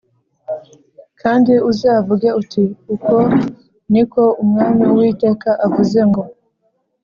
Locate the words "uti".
2.41-2.63